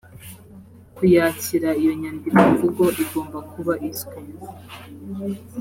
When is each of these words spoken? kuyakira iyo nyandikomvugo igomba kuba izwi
kuyakira 0.95 1.69
iyo 1.81 1.93
nyandikomvugo 2.01 2.85
igomba 3.03 3.39
kuba 3.51 3.73
izwi 3.89 4.19